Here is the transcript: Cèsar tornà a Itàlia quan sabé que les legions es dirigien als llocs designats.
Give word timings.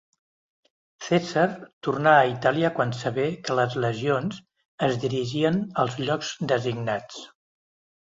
Cèsar 1.07 1.43
tornà 1.87 2.15
a 2.21 2.31
Itàlia 2.31 2.73
quan 2.81 2.95
sabé 3.01 3.27
que 3.49 3.59
les 3.61 3.77
legions 3.87 4.43
es 4.91 5.01
dirigien 5.07 5.65
als 5.87 6.03
llocs 6.05 6.37
designats. 6.57 7.25